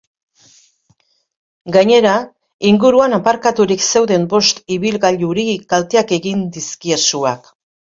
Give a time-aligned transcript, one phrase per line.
[1.75, 2.15] Gainera,
[2.71, 7.59] inguruan aparkaturik zeuden bost ibilgailuri kalteak egin dizkie suak.